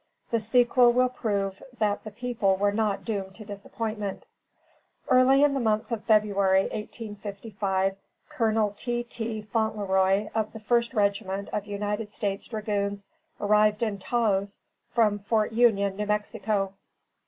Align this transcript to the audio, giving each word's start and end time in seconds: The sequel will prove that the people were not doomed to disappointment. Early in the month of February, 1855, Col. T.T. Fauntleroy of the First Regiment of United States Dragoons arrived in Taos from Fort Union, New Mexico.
The 0.31 0.39
sequel 0.39 0.91
will 0.93 1.09
prove 1.09 1.61
that 1.77 2.03
the 2.03 2.09
people 2.09 2.55
were 2.57 2.71
not 2.71 3.05
doomed 3.05 3.35
to 3.35 3.45
disappointment. 3.45 4.25
Early 5.07 5.43
in 5.43 5.53
the 5.53 5.59
month 5.59 5.91
of 5.91 6.05
February, 6.05 6.61
1855, 6.61 7.97
Col. 8.29 8.71
T.T. 8.71 9.43
Fauntleroy 9.43 10.29
of 10.33 10.53
the 10.53 10.59
First 10.59 10.95
Regiment 10.95 11.49
of 11.53 11.67
United 11.67 12.09
States 12.09 12.47
Dragoons 12.47 13.09
arrived 13.39 13.83
in 13.83 13.99
Taos 13.99 14.63
from 14.89 15.19
Fort 15.19 15.51
Union, 15.53 15.95
New 15.95 16.07
Mexico. 16.07 16.73